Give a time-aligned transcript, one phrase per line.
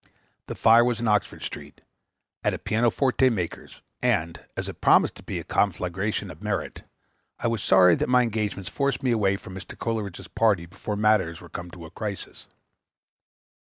[0.47, 1.81] The fire was in Oxford Street,
[2.43, 6.81] at a piano forte maker's; and, as it promised to be a conflagration of merit,
[7.37, 9.77] I was sorry that my engagements forced me away from Mr.
[9.77, 12.47] Coleridge's party before matters were come to a crisis.